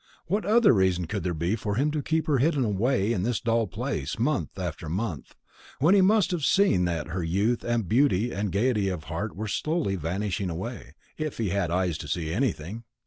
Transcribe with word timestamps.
What 0.25 0.45
other 0.47 0.73
reason 0.73 1.05
could 1.05 1.21
there 1.21 1.35
be 1.35 1.55
for 1.55 1.75
him 1.75 1.91
to 1.91 2.01
keep 2.01 2.25
her 2.25 2.39
hidden 2.39 2.65
away 2.65 3.13
in 3.13 3.21
this 3.21 3.39
dull 3.39 3.67
place, 3.67 4.17
month 4.17 4.57
after 4.57 4.89
month, 4.89 5.35
when 5.77 5.93
he 5.93 6.01
must 6.01 6.31
have 6.31 6.43
seen 6.43 6.85
that 6.85 7.09
her 7.09 7.23
youth 7.23 7.63
and 7.63 7.87
beauty 7.87 8.31
and 8.33 8.51
gaiety 8.51 8.89
of 8.89 9.03
heart 9.03 9.35
were 9.35 9.47
slowly 9.47 9.95
vanishing 9.95 10.49
away, 10.49 10.95
if 11.19 11.37
he 11.37 11.49
had 11.49 11.69
eyes 11.69 11.99
to 11.99 12.07
see 12.07 12.33
anything?" 12.33 12.83